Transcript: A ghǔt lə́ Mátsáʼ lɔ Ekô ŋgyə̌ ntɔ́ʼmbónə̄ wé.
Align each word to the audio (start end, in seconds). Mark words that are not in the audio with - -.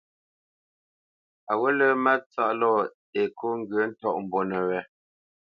A 1.51 1.53
ghǔt 1.59 1.73
lə́ 1.79 1.91
Mátsáʼ 2.03 2.51
lɔ 2.59 2.71
Ekô 3.21 3.47
ŋgyə̌ 3.59 3.81
ntɔ́ʼmbónə̄ 3.89 4.59
wé. 4.67 4.79